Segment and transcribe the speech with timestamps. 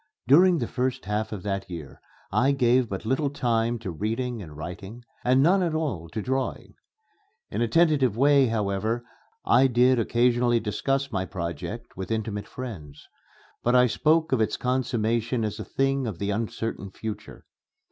[0.27, 2.01] During the first half of that year
[2.31, 6.73] I gave but little time to reading and writing, and none at all to drawing.
[7.51, 9.05] In a tentative way, however,
[9.45, 13.07] I did occasionally discuss my project with intimate friends;
[13.61, 17.45] but I spoke of its consummation as a thing of the uncertain future.